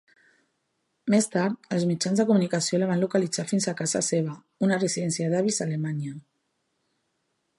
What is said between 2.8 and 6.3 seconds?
la van localitzar fins a casa seva, una residència d'avis a Alemanya.